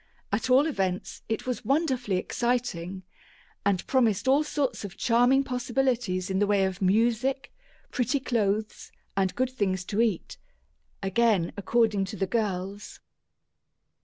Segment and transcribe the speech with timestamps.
[0.31, 3.03] At all events, it was wonderfully exciting,
[3.63, 7.51] and promised all sorts of charming possibilities in the way of music,
[7.91, 10.39] pretty clothes, and good things to eat
[11.03, 12.99] again according to the girls.